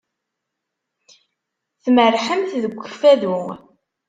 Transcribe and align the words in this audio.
Tmerrḥemt 1.83 2.51
deg 2.63 2.73
Ukfadu? 2.77 3.37